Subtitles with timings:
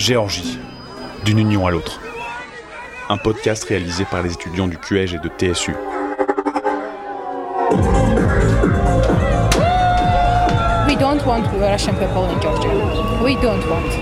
[0.00, 0.58] Géorgie,
[1.24, 2.00] d'une union à l'autre.
[3.08, 5.74] Un podcast réalisé par les étudiants du QEG et de TSU.
[10.86, 12.70] We don't want Russian people in Georgia.
[13.22, 13.92] We don't want.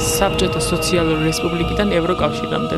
[0.00, 2.76] საბჭოთა სოციალური რესპუბლიკიდან ევროკავშირამდე.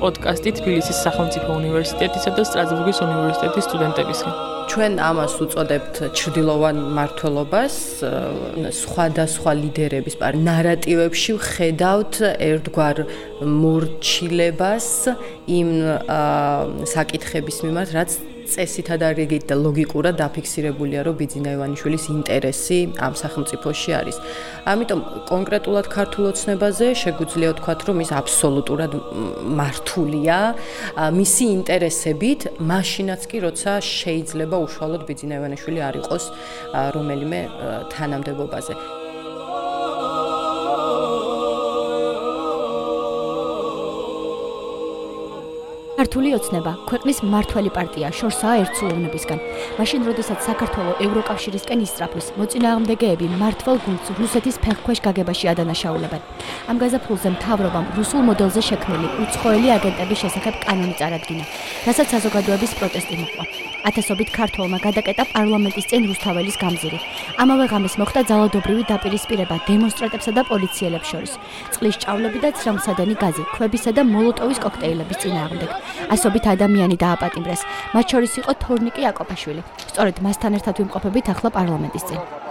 [0.00, 4.55] პოდკასტი თბილისის სახელმწიფო უნივერსიტეტისა და სტრასბურგის უნივერსიტეტის სტუდენტებისგან.
[4.77, 7.75] ჩვენ ამას უწოდებთ ჭრდილოვან მართლობას,
[8.77, 13.01] სხვადასხვა ლიდერების პარ ნარატივებში ვხედავთ ერთგვარ
[13.41, 14.89] მორჩილებას
[15.49, 15.69] იმ
[16.93, 18.11] საკითხების მიმართ, რაც
[18.53, 24.17] წესითა და რეგით და ლოგიკურად დაფიქსირებულია, რომ ბიძინა ივანიშვილის ინტერესი ამ სახელმწიფოში არის.
[24.71, 24.99] ამიტომ
[25.31, 28.91] კონკრეტულად ქართულოცნებაზე შეგვიძლია ვთქვათ, რომ ის აბსოლუტურად
[29.59, 30.37] მართულია
[31.19, 36.23] მისი ინტერესებით, მაშინაც კი როცა შეიძლება უშუალოდ ბიძინა ივანიშვილი არ იყოს
[36.95, 37.39] რომელიმე
[37.93, 38.96] თანამდებობაზე.
[45.97, 49.39] ქართული ოცნება ქვეყნის მართველი პარტია შორსაა ერთსულოვნებისგან.
[49.81, 56.21] მაშინ როდესაც საქართველოს ევროკავშირისკენ ისწრაფვის, მოწინააღმდეგეები მართლ გუნდს რუსეთის ფეხქვეშ გაგებაში ადანაშაულებენ.
[56.69, 61.43] ამ გაზაფხულზე მთავრობამ რუსულ მოდელზე შექმნილი უცხოელი აგენტების შესახებ კანონი წარადგინა,
[61.89, 63.43] რასაც საზოგადოების პროტესტი მოყვა.
[63.87, 66.99] ათასობით ქართველმა გადაკეტა პარლამენტის წინ რუსთაველის გამზირი.
[67.43, 71.33] ამავე ღამეს მოხდა ძალადობრივი დაპირისპირება დემონსტრანტებსა და პოლიციელებს შორის.
[71.71, 75.69] წყლის ჭავლები და ცრემლსადენი გაზი, ქვებისა და მოლოტოვის კოქტეილების წინააღმდეგ.
[76.15, 77.61] ასობით ადამიანი დააპატიმრეს.
[77.95, 79.61] მათ შორის იყო თორნიკი აკოპაშვილი.
[79.91, 82.46] სწორედ მასთან ერთად ვიმყოფებით ახლა პარლამენტის წინ.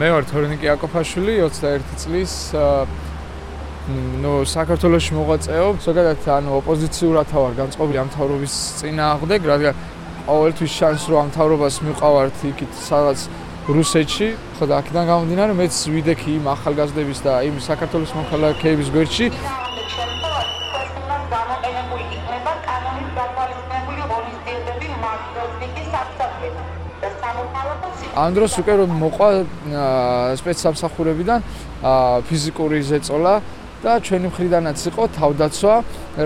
[0.00, 2.34] მე ვარ თორნიკი აკოპაშვილი 21 წლის
[4.22, 9.84] ნუ საქართველოსში მოღვაწეობ, ზოგადად ანუ ოპოზიციურად ვარ განწყობილი ამ თავრობის წინააღმდეგ, რადგან
[10.24, 13.28] ყოველთვის შანს რომ ამ თავრობას მიყავართ იქით სადაც
[13.68, 19.26] რუსეთში, ხო და აქედან გამომდინარე მეც ვიდექი იმ ახალგაზრდების და იმ საქართველოს მოქალაქეების გვერდში.
[27.00, 29.28] ამ დროს უკვე რომ მოყვა
[30.40, 31.40] სპეცსამსახურებიდან
[32.28, 33.34] ფიზიკური ზეწოლა
[33.80, 35.74] და ჩვენი მხრიდანაც იყო თავდაცვა,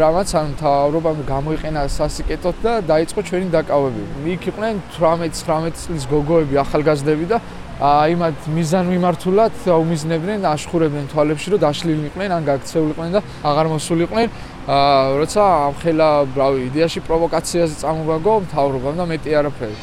[0.02, 4.26] რამაც ან თავრობამ გამოიყენა სასიკეთოდ და დაიწყო ჩვენი დაკავებები.
[4.34, 7.38] იქ იყვნენ 18-19 წლის გოგოები, ახალგაზრდები და
[7.78, 13.20] აიმად მიზან მიმართულად უმიზნებდნენ, აშხურებდნენ თვალებში, რომ დაშლილი იყვნენ, ან გაქცეულიყვნენ და
[13.50, 14.26] აღარ მოსულიყვნენ.
[14.66, 19.76] აა როცა ამ ხელა, ბრავი, იდეაში პროვოკაციაზე წამოვაგო თავრობამ და მეტი არაფერი.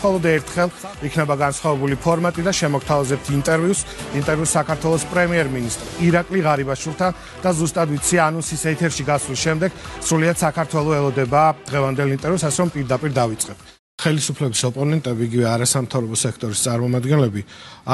[0.00, 0.70] მხოლოდ ერთხელ
[1.04, 3.80] იქნება განსხვავებული ფორმატი და შემოგთავაზებთ ინტერვიუს
[4.20, 11.42] ინტერვიუს საქართველოს პრემიერ-მინისტრ ირაკლი ღარიბაშვილთან და ზუსტად ვიცი ანონსის ეთერში გასვლის შემდეგ სრულიად საქართველოს ელოდება
[11.68, 13.68] დღევანდელ ინტერვიუს ასე რომ პირდაპირ დავიწყებ
[14.00, 17.42] ხელისუფლების ოპონენტები იგივე არასამთავრობო სექტორის წარმომადგენლები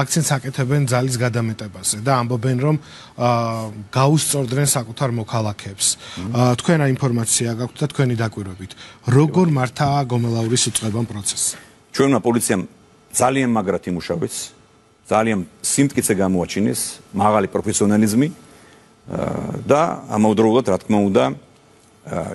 [0.00, 2.76] აქცენტს აკეთებენ ძალის გადამეტებაზე და ამბობენ რომ
[3.98, 5.86] გაუსწორდნენ საკუთარ მოქალაქეებს.
[6.62, 8.72] თქვენ რა ინფორმაცია გაქვთ და თქვენი დაკვირვებით
[9.18, 11.65] როგორ მართა გომელაურის უწყებამ პროცესი?
[11.96, 12.62] ჩვენმა პოლიციამ
[13.16, 14.36] ძალიან მაგრად იმუშავეს,
[15.08, 16.80] ძალიან სიმტკიცე გამოაჩინეს,
[17.16, 18.28] მაღალი პროფესიონალიზმი
[19.64, 19.80] და
[20.12, 21.24] ამავდროულად, რა თქმა უნდა,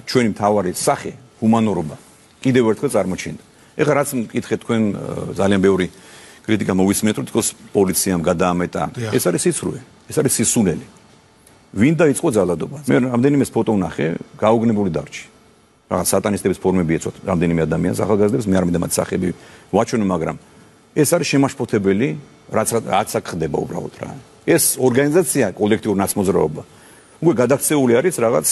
[0.09, 1.95] ჩვენი მთავარი სახე, ჰუმანურობა
[2.41, 3.43] კიდევ ერთხელ წარმოჩინდა.
[3.77, 4.81] ეხლა რაც მკითხეთ თქვენ
[5.37, 5.87] ძალიან ბევრი
[6.41, 8.81] კრიტიკა მოვისმენთ, რომ თქოს პოლიციამ გადაამეტა.
[9.13, 9.79] ეს არის სიცრუე,
[10.09, 10.85] ეს არის სისულელი.
[11.71, 12.77] ვინ დაიწყო ძალადობა?
[12.89, 14.07] მე რამდენიმე ფოტო ვნახე,
[14.41, 15.30] გაუგნებული დარჩი.
[15.91, 19.27] რაღაც სატანისტების ფორმები ეცოთ რამდენიმე ადამიანს ახალგაზრდებს მე არ მინდა მათ სახები
[19.75, 20.35] ვაჩვენო მაგრამ
[20.95, 22.07] ეს არის შემაშფოთებელი
[22.51, 24.09] რაც რაც აქ ხდება უბრალოდ რა.
[24.47, 26.61] ეს ორგანიზაცია კოლექტიურ ნაცმოძრაობა.
[27.21, 28.47] უკვე გადაქცეული არის რაღაც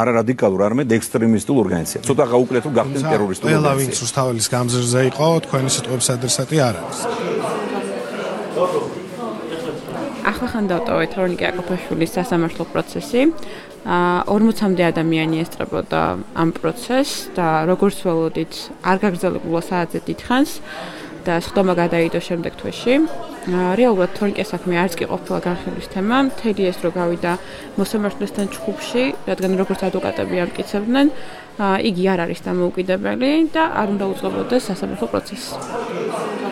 [0.00, 2.00] არა რადიკალურ არამედ ექსტრემისტულ ორგანიზაცია.
[2.08, 3.58] ცოტა გაუკლეთ რომ გახდნენ ტერორისტული ორგანიზაცია.
[3.58, 7.00] ყველა ვინც უსთაველის გამზირზე იყო თქვენი სიტყვების ადრესატი არ არის
[10.26, 13.20] ახლა ხან დავტოვეთ რონიკი აკოფაშვილის სასამართლო პროცესი.
[13.86, 16.02] აა 40-მდე ადამიანი ესწრებოდა
[16.34, 20.50] ამ პროცესს და როგორც ველოდით, არ გაგრძელებულა საათზე დიდხანს
[21.26, 22.94] და სხდომა გადაიდო შემდეგ თვეში.
[23.48, 27.32] რეალურად თორნიკეს საქმე არც კი ყოფილა განხილვის თემა, მთელი ეს რო გავიდა
[27.80, 31.06] მოსამართლესთან ჩხუბში, რადგან როგორც ადვოკატები ამკიცებდნენ,
[31.58, 36.47] აა იგი არ არის დამოუკიდებელი და არ უნდა უწყობოდეს სასამართლო პროცესს.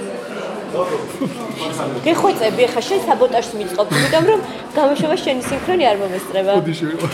[2.06, 4.40] გეხვეწები ხა შენ საბოტაჟს მიწყობ, იმიტომ რომ
[4.76, 6.50] გამოშობა შენი სინქრონი არ მომესწრება.
[6.60, 7.08] ოდი შევა.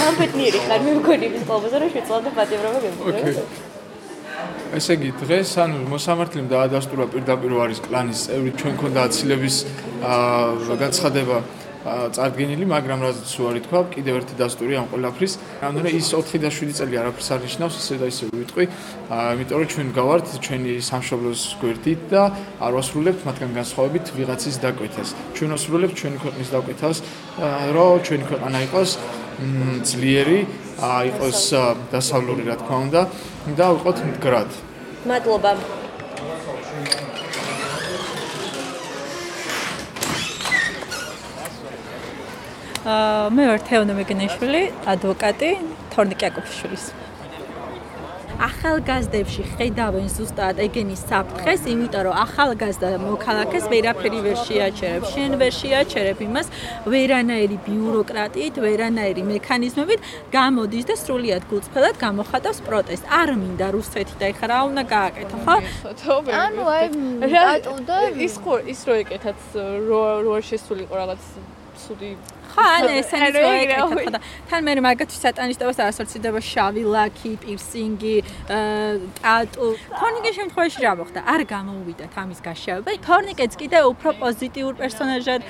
[0.00, 3.44] სამფეთნიერი ხარ, მე მგონი ის კლუბზე რომ შეწავდა პატიმრობა გემო.
[4.78, 9.56] ესე იგი დღეს ანუ მოსამართლემ დაადასტურა პირდაპირ არის კლანის წევრი ჩვენ ქონდა აცილების
[10.82, 11.36] განცხადება
[11.80, 15.32] წარდგენილი, მაგრამ რაც უარი თქვა, კიდევ ერთი დასტური ამ ყოლაფრის.
[15.64, 18.64] რადგან ის 4 და 7 წელი არაფერს არ ნიშნავს, ისე და ისე ვიტყვი.
[19.08, 22.22] იმიტომ რომ ჩვენ გავართ ჩვენი სამშობლოს გვერდით და
[22.60, 25.08] არ ვასრულებთ მათგან განსხვავებით ვიღაცის დაკვეთას.
[25.36, 26.96] ჩვენ ვასრულებთ ჩვენი ქვეყნის დაკვეთას,
[27.74, 28.90] რომ ჩვენი ქვეყანა იყოს
[29.88, 30.40] ძლიერი,
[30.80, 31.40] იყოს
[31.88, 33.00] დასავლური, რა თქმა უნდა,
[33.56, 34.50] და ვიყოთ მდგრად.
[35.08, 35.52] მადლობა.
[42.80, 45.50] მე ვარ თეონო მეგნეშვილი, ადვოკატი
[45.92, 46.84] თორნიკე აკოფიშვილის.
[48.40, 56.18] ახალგაზრდებში ხედავენ ზუსტად ეგენის საფრთხეს, იმიტომ რომ ახალგაზრდა მოქალაქეს ვერაფერი ვერ შეაჩერებს, შენ ვერ შეაჩერებ
[56.24, 56.48] იმას
[56.88, 60.00] ვერანაირი ბიუროკრატიით, ვერანაირი მექანიზმებით
[60.32, 63.04] გამოდის და სრულიად გულწრფელად გამოხატავს პროტესტ.
[63.20, 65.56] არ მინდა რუსეთი და ეხლა რა უნდა გააკეთო, ხო?
[66.32, 66.84] ანუ აი
[67.28, 69.40] რატო და ის ხო ის რო ეკეთათ
[69.84, 71.22] რო რო შესულიყო რაღაც
[71.76, 74.20] სუდი ხო, ან ესენი პროექტი ხო და
[74.50, 78.16] თან მე მაგათი სატანისტებას ასოცირდება შავი ლაკი, პირსინგი,
[79.20, 79.66] ტატუ.
[80.00, 81.20] თორნიკე შემთხვევაში რა მოხდა?
[81.32, 82.90] არ გამოუვიდათ ამის გაშავება.
[83.06, 85.40] თორნიკეც კიდე უფრო პოზიტიურ პერსონაჟად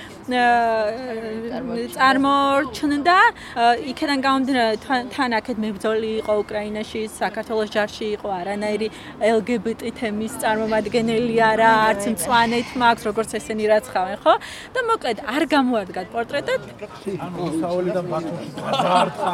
[1.97, 3.19] წარმოჩნდა.
[3.91, 4.75] იქიდან გამომდინარე
[5.15, 8.89] თან აქეთ მებრძოლი იყო უკრაინაში, საქართველოს ჯარში იყო არანაირი
[9.35, 14.35] LGBT თემის წარმომადგენელი არა, არც მწვანეთ მაქვს, როგორც ესენი რაცხავენ, ხო?
[14.75, 16.61] და მოკლედ არ გამოადგათ პორტრეტად
[17.25, 19.31] ანუ საოლიდან ბათუმში დაარტყა.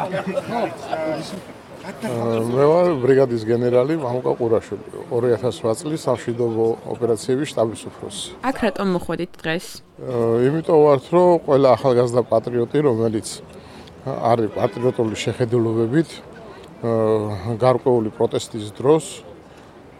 [1.87, 8.27] მე ვარ ბრიგადის გენერალი მამუკა ყურაშვილი 2008 წლის სამშვიდობო ოპერაციების შტაბის უფროსი.
[8.49, 9.65] აქ რატომ მოხვედით დღეს?
[10.47, 13.27] იმიტომ ვართ რომ ყველა ახალგაზრდა პატრიოტი რომელიც
[14.07, 16.09] არის პატრიოტული შეხედულებებით
[17.63, 19.05] გარკვეული პროტესტის დროს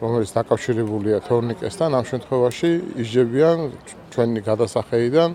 [0.04, 2.70] რომელიც დაკავშირებულია თორნიკესთან ამ შემთხვევაში
[3.02, 3.58] ისჯებიან
[4.14, 5.30] ჩვენი გადასახედიდან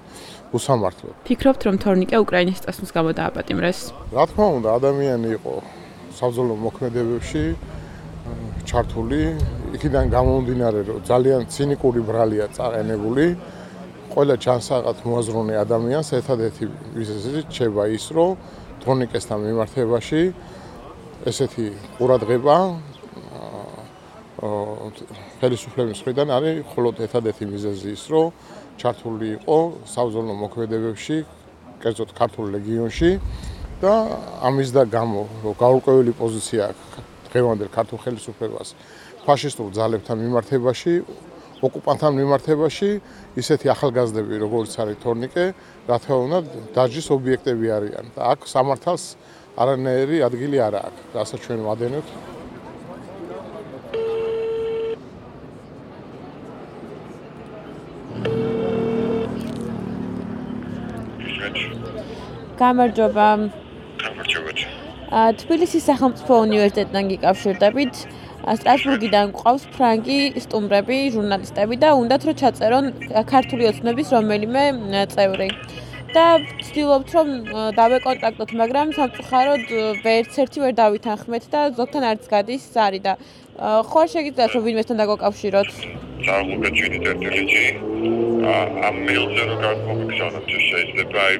[0.52, 1.14] უსამართლოდ.
[1.26, 3.78] ფიქრობთ რომ თორნიკე უკრაინის წასვლის გამო დააპატიმრეს?
[4.12, 5.54] რა თქმა უნდა, ადამიანი იყო
[6.18, 7.44] საბრძოლო მოქმედებებში
[8.68, 9.22] ჩართული,
[9.76, 13.26] იქიდან გამომდინარე რომ ძალიან ცინიკური ბრალია წაყენებული.
[14.12, 16.64] ყველა ჩანსაღად მოაზროვნე ადამიანს ერთადერთი
[16.98, 18.36] ვიზეზი ჩება ის რომ
[18.84, 20.22] თორნიკესთან მიმართებაში
[21.32, 21.66] ესეთი
[21.96, 22.56] ყურადღება
[24.42, 28.26] ხელისუფლების მხრიდან არის მხოლოდ ერთადერთი მიზეზი ის რომ
[28.82, 31.16] ჩართული იყო საბრძოლო მოქმედებებში,
[31.82, 33.10] კერძოდ ქართულ ლეგიონში
[33.82, 33.94] და
[34.42, 35.22] ამის და გამო
[35.62, 36.74] გაურკვეველი პოზიცია
[37.30, 38.68] დღევანდელ ქართულ ხელისუფლებას
[39.22, 40.94] ფაშისტურ ძალებთან მიმართებაში,
[41.62, 42.90] ოკუპანტთან მიმართებაში,
[43.38, 45.44] ისეთი ახალგაზრდები როგორც არის თორნიკე,
[45.86, 46.38] რა თქმა უნდა,
[46.74, 49.04] დაჯის ობიექტები არიან და აქ სამართალს
[49.62, 52.41] არანაირი ადგილი არ აქვს, რასაც ჩვენ ვადენებთ.
[62.62, 63.26] გამარჯობა.
[64.02, 64.50] გამარჯობა.
[65.12, 67.94] აა თბილისის სახელმწიფო უნივერსიტეტთან გიკავშირდებით.
[68.42, 72.86] სტრასბურგიდან გვყავს ფრანგი სტუმრები, ჟურნალისტები და უნდათ რომ ჩაწერონ
[73.32, 74.64] ქართული ოცნების რომელიმე
[75.14, 75.48] წევრი.
[76.12, 77.28] და ვცდილობთ რომ
[77.76, 79.64] დავეკონტაქტოთ, მაგრამ სამწუხაროდ
[80.04, 83.12] ვერც ერთი ვერ დავითანხმეთ და ზოგთან არც გადის ზარი და
[83.88, 85.70] ხო შეგიძლიათ რომ ვინმესთან დაგაკავშიროთ?
[86.26, 87.64] წარმოგეჩინე ტერტილიჯი.
[88.86, 91.36] ამ მეილზე რომ გამოგხსენოთ შეიძლება აი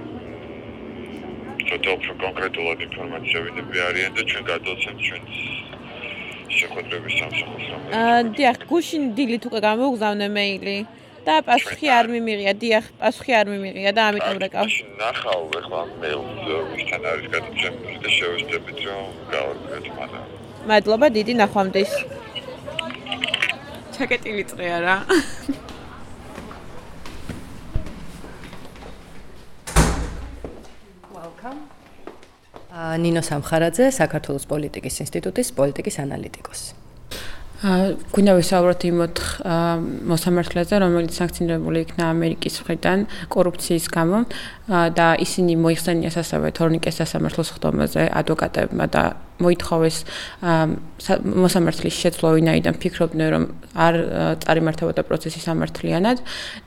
[1.73, 5.23] ცოტა უფრო კონკრეტულად ინფორმაცია ვიდები არიან და ჩვენ გადავცემთ ჩვენ
[6.53, 7.67] შეხვედრების სამსახურს.
[7.97, 10.77] აა დიახ, გუშინ დილით უკვე გამოგზავნე მეილი
[11.27, 12.53] და პასუხი არ მიმიღია.
[12.63, 14.67] დიახ, პასუხი არ მიმიღია და ამიტომ რეკავ.
[15.01, 20.25] ნახავ ახლა მეილს ვისთან არის გადაცემული და შევეცდებით რომ გავარკვიოთ მაგრამ.
[20.69, 21.93] მადლობა დიდი ნახვამდის.
[23.97, 24.97] ჩაკეტილი წრეა რა.
[33.03, 36.71] ნინო სამხარაძე, საქართველოს პოლიტიკის ინსტიტუტის პოლიტიკის ანალიტიკოსი.
[37.63, 38.97] გვინდა ვისაუბროთ იმ
[40.11, 42.99] მოსამართლეზე, რომელიც სანქციონირებული იქნა ამერიკის მხრიდან
[43.31, 44.19] კორუფციის გამო
[44.99, 49.03] და ისინი მოიხსენიეს ასევე თორნიკეს სასამართლოს ხდომაზე ადვოკატებმა და
[49.41, 49.97] მოითხოვეს
[51.43, 53.95] მოსამართლის შეცვლა ვინაიდან ფიქრობდნენ რომ არ
[54.45, 56.19] წარიმართავდა პროცესი სამართლიანად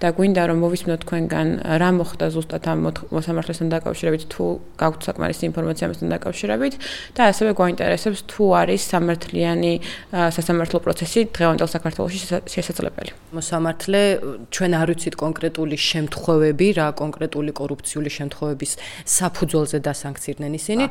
[0.02, 1.48] და გვინდა რომ მოვისმინოთ თქვენგან
[1.82, 2.80] რა მოხდა ზუსტად ამ
[3.14, 4.44] მოსამართლესთან დაკავშირებით თუ
[4.82, 6.74] გაქვთ საკმარისი ინფორმაცია ამასთან დაკავშირებით
[7.16, 9.74] და ასევე გვაინტერესებს თუ არის სამართლიანი
[10.12, 12.20] სასამართლო პროცესი დღევანდელ საქართველოში
[12.50, 13.12] შესაძლებელი.
[13.36, 14.02] მოსამართლე
[14.50, 18.72] ჩვენ არ ვიცით კონკრეტული შემთხვევები რა კონკრეტული კორუფციული შემთხვევების
[19.06, 20.86] საფუძველზე დასანქცირდნენ ისინი.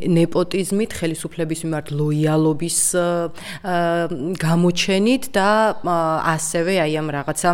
[0.00, 2.78] ნეპოტიზმით, ხელისუფლების მიმართ ლოიალობის
[4.40, 5.50] გამოჩენით და
[6.34, 7.50] ასევე აი ამ რაღაცა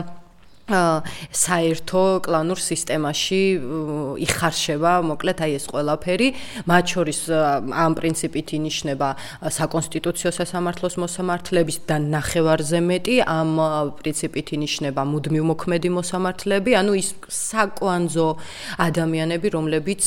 [0.66, 3.42] საერთო კლანურ სისტემაში
[4.18, 6.28] იხარშება, მოკლედ აი ეს ყველაფერი,
[6.66, 7.20] მათ შორის
[7.70, 9.08] ამ პრინციპით ინიშნება
[9.46, 13.16] საკონსტიტუციო სასამართლოს მოსამართლების და ნახევარზე მეტი.
[13.22, 13.50] ამ
[14.02, 18.28] პრინციპით ინიშნება მუდმივ მოქმედი მოსამართლეები, ანუ ის საკვანძო
[18.82, 20.02] ადამიანები, რომლებიც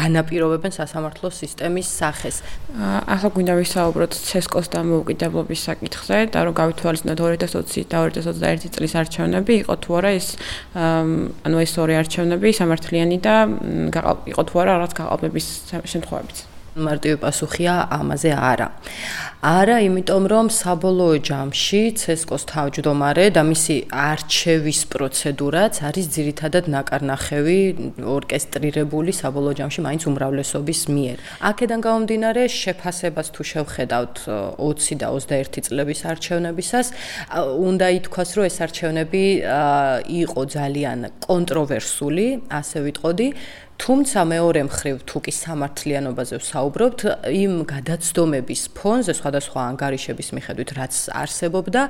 [0.00, 2.40] განაპირობებენ სასამართლოს სისტემის სახეს.
[2.76, 9.54] ახლა გვინდა ვისაუბროთ ცესკოს დამოუკიდებლობის საკითხზე და რომ გავითვალისწინოთ 2020 და 2020 21 წლის არჩევნები
[9.66, 10.28] იყო თუ არა ეს
[11.46, 13.34] ანუ ეს ორი არჩევნები სამართლიანი და
[14.32, 15.46] იყო თუ არა რაღაც გაყალბების
[15.92, 18.68] შემთხვევებიც მარტივი პასუხია ამაზე არა.
[19.46, 27.58] არა, იმიტომ რომ საბოლოო ჯამში ცესკოს თავმჯდომარე და მისი არჩევის პროცედურაც არის ძირითადად ნაკარნახევი
[28.16, 31.16] ორკესტრირებული საბოლოო ჯამში მაინც უმრავლესობის მიერ.
[31.50, 34.16] აქედან გამომდინარე, შეფასებას თუ შევხედავთ
[34.60, 36.86] 20 და 21 წლების არჩევნებისას,
[37.70, 39.24] უნდა ითქვას, რომ ეს არჩევნები
[40.22, 43.28] იყო ძალიან კონტროვერსული, ასე ვიტყოდი.
[43.76, 51.82] თუმცა მეორე მხრივ თუ კი სამართლიანობაზე ვსაუბრობთ, იმ გადაცდომების ფონზე სხვადასხვა ანგარიშების მიხედვით, რაც არსებობდა,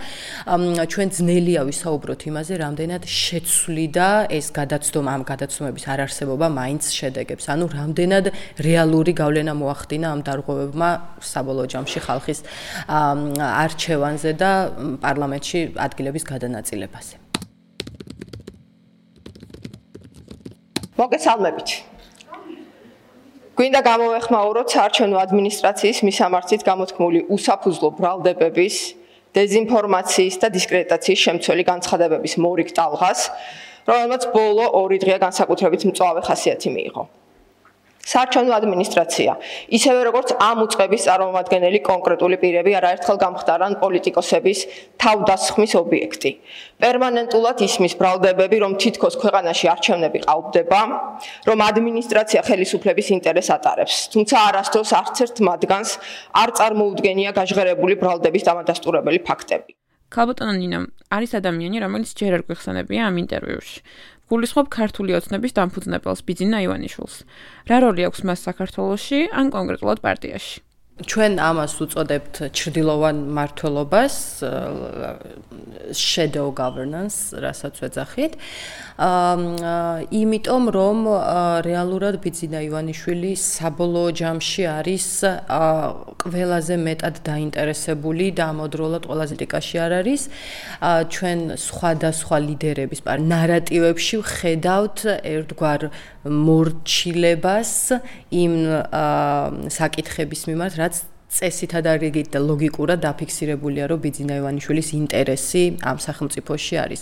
[0.92, 7.44] ჩვენ ძნელია ვისაუბროთ იმაზე, რამდენად შეცვლიდა ეს გადაცდომა ამ გადაცდომების არარსებობა მაინც შედეგებს.
[7.54, 8.24] ანუ რამდენად
[8.66, 10.90] რეალური გავლენა მოახდინა ამ დარღვევებმა
[11.22, 12.40] საბოლოო ჯამში ხალხის
[13.64, 14.50] არჩევანზე და
[15.04, 17.25] პარლამენტში ადგილების გადანაწილებაზე.
[20.96, 21.68] მოგესალმებით.
[23.56, 28.76] გვინდა გამოვეხმაუროთ საარჩევნო ადმინისტრაციის მისამართით გამოთქმული უსაფუძვლო ბრალდებების,
[29.36, 33.20] დეзинფორმაციის და დისკრედიტაციის შემცველი განცხადებების მორიგ ტალღას,
[33.84, 37.04] რომელმაც ბოლო 2 დღეა განსაკუთრებით მწვავე ხასიათი მიიღო.
[38.06, 39.32] საარჩევნო ადმინისტრაცია,
[39.76, 44.58] ისევე როგორც ამ უწყების წარმომადგენელი კონკრეტული პირები არაერთხელ გამხდარან პოლიტიკოსების
[45.02, 46.30] თავდასხმის ობიექტი.
[46.82, 50.80] პერმანენტულად ისმის ბრალდებები, რომ თითქოს ქვეყანაში არჩევნები ყავდება,
[51.48, 55.90] რომ ადმინისტრაცია ხელისუფლების ინტერესს ატარებს, თუმცა არასდროს არც ერთ მათგანს
[56.42, 59.72] არ წარმოუდგენია გაჟღერებული ბრალდების დამადასტურებელი ფაქტები.
[60.06, 60.78] ქალბატონო ნინა
[61.10, 63.78] არის ადამიანი, რომელიც ჯერ არ გვეხსენებია ამ ინტერვიუში.
[64.26, 67.16] გულისხმობ ქართული ოცნების დამფუძნებელს ბიძინა ივანიშვილს.
[67.70, 70.65] რა როლი აქვს მას საქართველოში ან კონკრეტულად პარტიაში?
[70.96, 74.16] ჩვენ ამას უწოდებთ ჭრდილოვან მართლობას
[75.92, 78.32] shadow governance რასაც ვეძახით.
[78.96, 80.98] აა იმიტომ რომ
[81.68, 85.06] რეალურად ბიძინა ივანიშვილი საბოლოო ჯამში არის
[86.24, 90.22] ყველაზე მეტად დაინტერესებული და ამოდროულად ყველაზე ტიკაში არ არის.
[91.12, 94.98] ჩვენ სხვადასხვა ლიდერების ნარატივებში ვხედავთ
[95.28, 95.80] ერთგვარ
[96.26, 97.72] მორჩილებას
[98.32, 98.54] იმ
[99.70, 100.85] საკითხების მიმართ რაც
[101.26, 107.00] წესითა და რიგით და ლოგიკურად დაფიქსირებულია, რომ ბიძინა ივანიშვილის ინტერესი ამ სახელმწიფოში არის.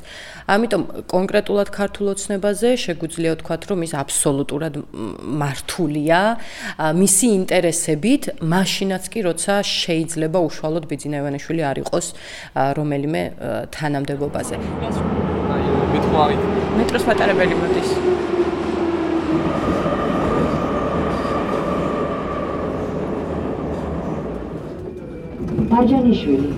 [0.49, 0.83] ამიტომ
[1.15, 4.75] კონკრეტულად ქართულ ოცნებაზე შეგვიძლია ვთქვათ, რომ ის აბსოლუტურად
[5.41, 6.21] მართულია
[7.01, 12.07] მისი ინტერესებით, მაშინაც კი როცა შეიძლება უშუალოდ ბიძინა ივანიშვილი არ იყოს
[12.79, 13.23] რომელიმე
[13.77, 14.57] თანამდებობაზე.
[16.79, 17.91] მეტროს პატარებელი მოდის.
[25.75, 26.51] მარჯანიშვილი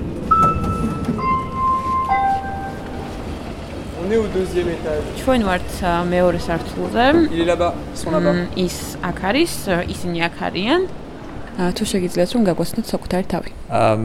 [4.01, 5.07] On est au deuxième étage.
[5.21, 5.71] ჩვენ ვართ
[6.15, 7.07] მეორე სართულზე.
[7.35, 8.35] Il est là-bas, sont là-bas.
[8.67, 8.77] ის
[9.09, 9.55] აქ არის,
[9.95, 10.81] ისინი აქ არიან.
[11.57, 13.51] თუ შეგიძლიათ რომ გაგვაცნოთ საკუთარი თავი.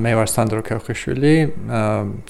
[0.04, 1.34] მე ვარ სანდრო ქერხიშვილი,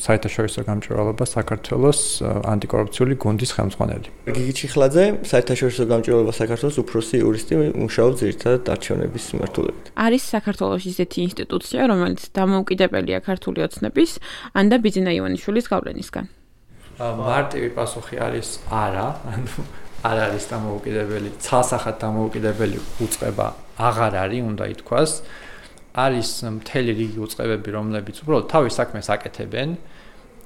[0.01, 4.07] საერთაშორისო გამჭვირვალობა საქართველოს ანტიკორუფციული გუნდის ხელმძღვანელი.
[4.33, 7.53] გიგი ჩიხლაძე, საერთაშორისო გამჭვირვალობა საქართველოს უფროსი იურისტი,
[7.85, 9.85] მუშაობს ერთად არჩევნების მიმართულებით.
[9.93, 14.11] არის საქართველოს ისეთი ინსტიტუცია, რომელიც დამოუკიდებელია ქართული ოცნების
[14.57, 16.25] ან და ბიძინა ივანიშვილის გავლენისგან.
[16.97, 19.61] მარტივი პასუხი არის არა, ანუ
[20.01, 23.47] არ არის დამოუკიდებელი, ცალსახად დამოუკიდებელი უწყება
[23.89, 25.11] აღარ არის, უნდა ითქვას.
[25.91, 29.69] არის მთელი რიგი უწყებები, რომლებიც უბრალოდ თავის საქმეს აკეთებენ.
[29.75, 29.91] აა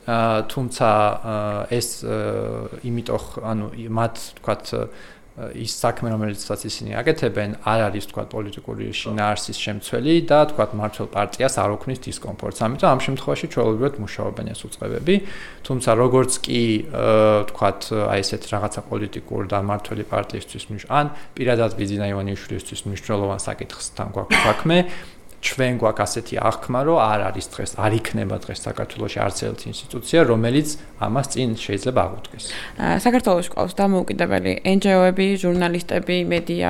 [0.05, 0.89] თუმცა
[1.73, 1.89] ეს
[2.85, 4.65] იმიტომ ანუ მათ თქვათ
[5.35, 11.55] ის საქმე რომელიცაც ისინი აკეთებენ არ არის თქვა პოლიტიკური შინაარსის შემცველი და თქვა მართლ პარტიას
[11.59, 12.59] არ ოქმნის დისკომფორტს.
[12.63, 15.15] ამიტომ ამ შემთხვევაში ჩვეულებრივად მუშაობენ ეს უწყებები.
[15.67, 16.61] თუმცა როგორც კი
[17.51, 17.69] თქვა
[18.15, 24.39] აი ესეთ რაღაცა პოლიტიკურ და მართლი პარტიისთვის ან პირადად ბიზნა ივანიშვილისთვის მნიშვნელოვან საკითხს თან გვაქვს
[24.39, 24.77] საქმე
[25.45, 30.19] ჩვენ გვაქვს ასეთი აღქმა, რომ არ არის დღეს, არ იქნება დღეს საქართველოს არც ერთ ინსტიტუცია,
[30.31, 30.67] რომელიც
[31.05, 32.43] ამას წინ შეიძლება აღუდგეს.
[33.05, 36.69] საქართველოს ყავს დამოუკიდებელი NGO-ები, ჟურნალისტები, მედია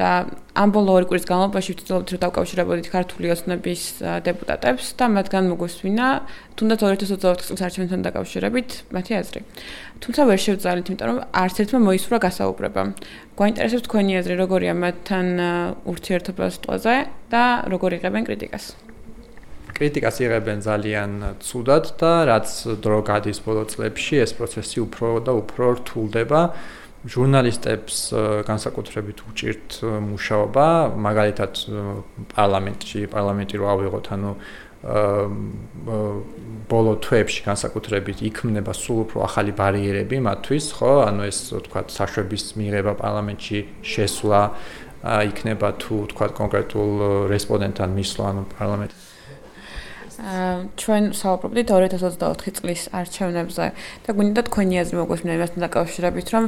[0.00, 0.10] და
[0.54, 3.82] ამ ბოლო ორი კვირის განმავლობაში ვცდილობთ რომ დავკავშირებოდით ქართული ოცნების
[4.22, 6.06] დეპუტატებს და მათგან მოგვესვინა
[6.54, 9.40] თუნდაც 2024 წლის არჩევნებთან დაკავშირებით მათი აზრი.
[9.98, 12.82] თუმცა ვერ შევძალით, იმიტომ რომ არც ერთმა მოისურვა გასაუბრება.
[13.34, 15.26] გვაინტერესებს თქვენი აზრი, როგორია მათთან
[15.90, 16.94] ურთიერთობა სიტყვაზე
[17.34, 18.64] და როგორ იღებენ კრიტიკას.
[19.74, 21.10] კრიტიკას იღებენ ძალიან
[21.42, 22.46] ცუდად და რაც
[22.78, 26.40] დრო გადის ბოლო წლებში, ეს პროცესი უფრო და უფრო რთულდება.
[27.04, 27.96] ჟურნალისტებს
[28.48, 29.70] განსაკუთრებით უჭირთ
[30.08, 31.52] მუშაობა, მაგალითად
[32.32, 34.30] პარლამენტში, პარლამენტი რო ავიღოთ, ანუ
[36.68, 40.92] ბოლო თვეებში განსაკუთრებით იქმნება სულ უფრო ახალი ბარიერები მათთვის, ხო?
[41.08, 41.38] ანუ ეს
[41.68, 44.40] თქვა საშვების მიღება პარლამენტში შესვლა
[45.04, 46.92] იქნება თუ თქვა კონკრეტულ
[47.32, 49.13] რესპონდენტთან მისვლა ანუ პარლამენტში
[50.14, 53.66] ჩვენ საუბრობდით 2024 წლის არჩევნებზე
[54.06, 56.44] და გვინდა თქვენი აზრი მოგვესმინა იმასთან დაკავშირებით, რომ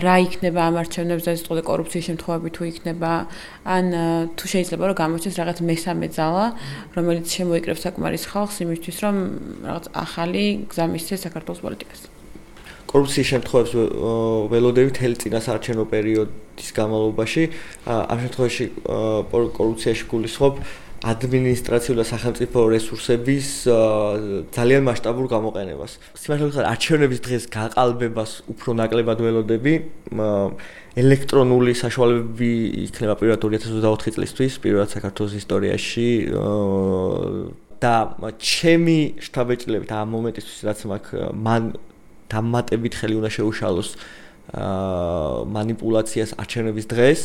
[0.00, 3.12] რა იქნება ამ არჩევნებზე, ეს თქო კორუფციის შემთხვევები თუ იქნება,
[3.68, 3.84] ან
[4.32, 6.44] თუ შეიძლება რომ გამოჩნდეს რაღაც მესამე ძალა,
[6.96, 9.16] რომელიც შემოიკრებს საკმარის ხალხს იმისთვის, რომ
[9.68, 12.00] რაღაც ახალი გზა მისცეს საქართველოს პოლიტიკას.
[12.86, 13.72] კორუფციის შემთხვევებს
[14.46, 17.42] ველოდები თელი წინასაარჩევნო პერიოდის განმავლობაში,
[17.90, 18.64] ამ შემთხვევაში
[19.58, 20.54] კორუფციაში გულისხმობ
[21.06, 23.46] ადმინისტრაციული და სახელმწიფო რესურსების
[24.56, 25.92] ძალიან მასშტაბურ გამოყენებას.
[26.18, 29.74] სიმართლე გითხრათ, არჩევნების დღეს გაყალბებას უფრო ნაკლებად ველოდები.
[30.96, 32.50] ელექტრონული საშუალებები
[32.88, 36.08] იქნება პირველად 2024 წლისთვის, პირველად საქართველოს ისტორიაში
[37.82, 37.94] და
[38.40, 41.62] ჩემი შტაბეჭდილებით ამ მომენტისთვის რაც მაქვს მან
[42.32, 43.88] დამატებით ხელი უნდა შეუშალოს
[45.54, 47.20] მანიპულაციას არჩევნების დღეს.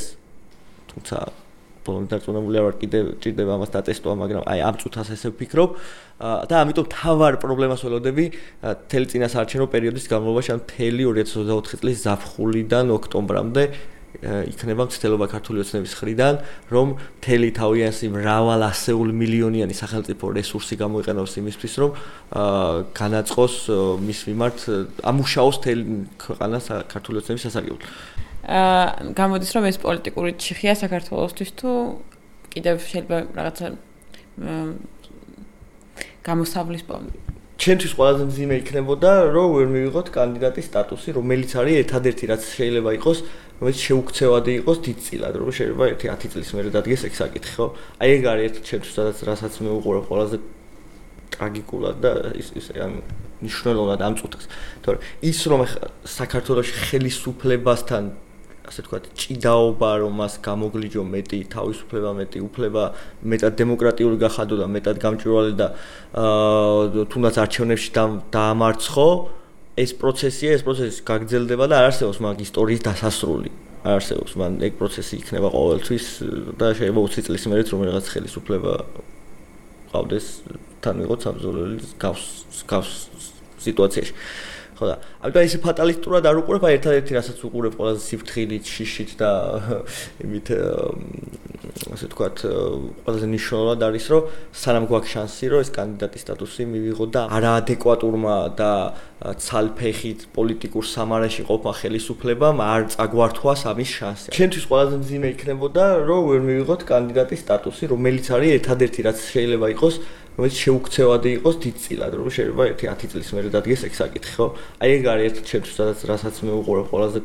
[0.92, 1.18] თუმცა
[1.86, 5.70] ბოლომდე დარწმუნებული არ ვარ კიდე ჭირდება ამას დაწესტვა, მაგრამ აი ამ წუთას ესე ვფიქრობ
[6.22, 8.26] და ამიტომ თავარ პრობლემას ველოდები
[8.92, 13.64] თელი წინასაარჩევნო პერიოდის განმავლობაში, ან თელი 2024 წლის ზაფხულიდან ოქტომბრამდე
[14.22, 16.36] იქნება მცდელობა ქართული ოცნების ხრიდან,
[16.70, 16.88] რომ
[17.26, 21.92] თელი თავიანსი მრავალ ასეულ მილიონიანი სახელმწიფო რესურსი გამოიყენოს იმისთვის, რომ
[22.92, 23.56] განაწყოს
[24.04, 24.58] მის მიმართ
[25.10, 25.84] ამუშაოს თელი
[26.22, 27.82] ქვეყანას ქართული ოცნების სასარგებლოდ.
[28.42, 31.70] აა გამოდის რომ ეს პოლიტიკური ჩიხია საქართველოსთვის თუ
[32.50, 33.68] კიდევ შეიძლება რაღაცა
[36.26, 37.12] გამოსავლის პონი
[37.62, 43.20] ჩვენთვის ყველაზე მძიმე იქნებოდა რომ ვერ მივიღოთ კანდიდატის სტატუსი რომელიც არის ერთადერთი რაც შეიძლება იყოს
[43.62, 47.68] რომელიც შეუქცევადი იყოს დიდწილად რომ შეიძლება ერთი 10 წლის მერე დადგეს ეგ საკითხი ხო
[48.02, 50.38] აი ეგ არის ერთ ჩვენთვის სადაც რასაც მე უყურებ ყველაზე
[51.38, 52.92] ტრაგიკულად და ის ის ან
[53.46, 54.46] ნიშნულოვნად ამწუთებს
[54.82, 54.98] თორე
[55.30, 55.62] ის რომ
[56.18, 58.04] საქართველოს ხელისუფლებასთან
[58.62, 62.84] ასე თქვა ჭიდაობა რომ მას გამოგლიჯო მეტი თავისუფლება მეტი უფლება
[63.26, 65.68] მეტად დემოკრატიული გახადო და მეტად გამჭვირვალე და
[66.14, 67.90] აა თუნდაც არჩევნებში
[68.36, 69.08] დაამარცხო
[69.82, 73.50] ეს პროცესია ეს პროცესი გაგრძელდება და არ არსებობს მაგ ისტორიის დასასრული.
[73.82, 76.06] არ არსებობს მან ეგ პროცესი იქნება ყოველთვის
[76.54, 78.74] და შეიძლება 20 წლის მერეც რომ რაღაც ხელისუფლება
[79.90, 80.26] ყავდეს
[80.86, 82.26] თან იყო საბრძოლელი გავს
[82.70, 82.92] გავს
[83.66, 84.14] სიტუაციაში
[84.82, 89.32] ხო და ამიტომ ეს ფატალისტურად არ უყურებ აი ერთადერთი რასაც უყურებ ყველაზე სიფრთხილით შიშით და
[90.26, 90.48] იმით
[91.94, 92.38] ასე ვთქვათ
[93.06, 94.24] ყველაზე მნიშვნელოვნად არის რომ
[94.62, 98.72] სანამ გვაქვს შანსი რომ ეს კანდიდატის სტატუსი მივიღო და არაადეკვატურმა და
[99.22, 104.28] ცალფეხით პოლიტიკურ სამარაში ყოფა ხელისუფლებამ არ წაგვართვას ამის შანსი.
[104.34, 109.96] ჩვენთვის ყველაზე მძიმე იქნებოდა რომ ვერ მივიღოთ კანდიდატის სტატუსი რომელიც არის ერთადერთი რაც შეიძლება იყოს
[110.38, 114.48] რომელიც შეუქცევადი იყოს დიდწილად, რომ შეიძლება ერთი 10 წლის მერე დადგეს ეგ საკითხი, ხო?
[114.80, 117.20] აი ეგ არის ერთ ჩემთვის სადაც რასაც მე უყურებ ყველაზე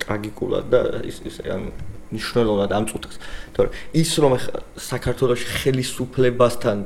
[0.00, 1.62] ტრაგიკულად და ის ის ან
[2.14, 3.16] ნიშნულოვნად ამწუთებს.
[3.52, 3.68] თორე
[4.00, 4.32] ის რომ
[4.78, 6.76] საქართველოს ხელისუფლებასთან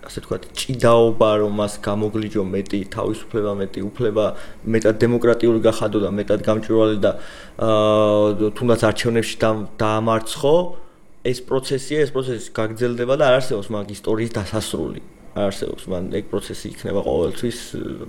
[0.00, 4.24] ასე თქვა ჭიდაობა რომ მას გამოგლიჯო მეტი თავისუფლება, მეტი უფლება,
[4.64, 7.10] მეტად დემოკრატიული გახადო და მეტად გამჭვირვალე და
[7.60, 9.36] აა თუნდაც არჩევნებში
[9.76, 10.54] დაამარცხო,
[11.24, 15.00] ეს პროცესია, ეს პროცესი გაგრძელდება და არ არსებობს მაგ ისტორიის დასასრული.
[15.30, 17.58] არ არსებობს, მან ეგ პროცესი იქნება ყოველთვის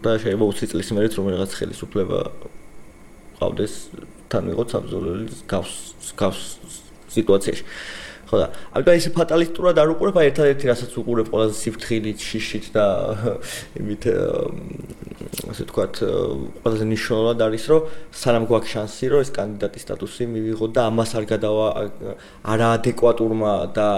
[0.02, 2.20] და შეიძლება 20 წლის მერეც რომ რაღაც ხელისუფლება
[3.38, 3.74] ყავდეს
[4.32, 5.74] თან ვიყოთ საბრძოლელი გავს
[6.18, 6.42] გავს
[7.14, 7.64] სიტუაციაში.
[8.32, 12.86] ხო და ამიტომ ეს ფატალისტურად არ უყურებ, აი ერთადერთი რასაც უყურებ ყველაზე სიფრთხილით, შიშით და
[13.82, 14.04] იმით
[15.32, 15.96] ასე ვთქვათ,
[16.60, 21.26] ყველაზე მნიშვნელოვნად არის, რომ სანამ გვაქვს შანსი, რომ ეს კანდიდატის სტატუსი მივიღო და ამას არ
[21.32, 21.68] გადავა
[22.52, 23.90] არაადეკვატურმა და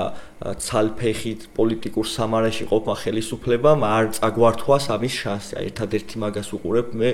[0.43, 5.52] ცალფეხით პოლიტიკურ სამარაში ყოფა ხელისუფლებამ არ წაგვართვას ამის შანსი.
[5.58, 7.10] აი ერთადერთი მაგას უყურებ მე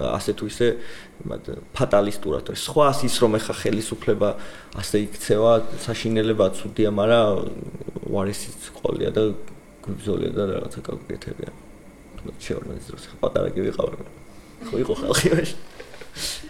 [0.00, 0.66] ასე თუ ისე
[1.76, 2.44] ფატალისტურად.
[2.56, 4.28] სხვას ის რომ ეხა ხელისუფლება
[4.80, 5.52] ასე იქცევა,
[5.84, 7.28] საშინელებაა ცუდია, მაგრამ
[8.08, 9.22] უარესიც ყოლია და
[9.84, 11.69] გუბზოლია და რაღაცა
[12.26, 16.49] の千代のですよ働きをいいかわるのこういう子が来ました